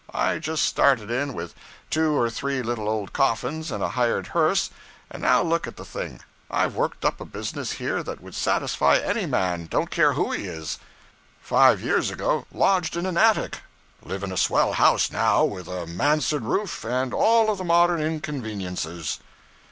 I 0.15 0.39
just 0.39 0.65
started 0.65 1.11
in 1.11 1.35
with 1.35 1.53
two 1.91 2.11
or 2.17 2.27
three 2.31 2.63
little 2.63 2.89
old 2.89 3.13
coffins 3.13 3.69
and 3.69 3.83
a 3.83 3.89
hired 3.89 4.25
hearse, 4.33 4.71
and 5.11 5.21
now 5.21 5.43
look 5.43 5.67
at 5.67 5.75
the 5.77 5.85
thing! 5.85 6.21
I've 6.49 6.73
worked 6.73 7.05
up 7.05 7.21
a 7.21 7.23
business 7.25 7.73
here 7.73 8.01
that 8.01 8.19
would 8.19 8.33
satisfy 8.33 8.95
any 8.97 9.27
man, 9.27 9.67
don't 9.69 9.91
care 9.91 10.13
who 10.13 10.31
he 10.31 10.45
is. 10.45 10.79
Five 11.39 11.81
years 11.83 12.09
ago, 12.09 12.47
lodged 12.51 12.97
in 12.97 13.05
an 13.05 13.15
attic; 13.15 13.59
live 14.01 14.23
in 14.23 14.31
a 14.31 14.37
swell 14.37 14.73
house 14.73 15.11
now, 15.11 15.43
with 15.45 15.67
a 15.67 15.85
mansard 15.85 16.45
roof, 16.45 16.83
and 16.83 17.13
all 17.13 17.55
the 17.55 17.63
modern 17.63 18.01
inconveniences.' 18.01 19.19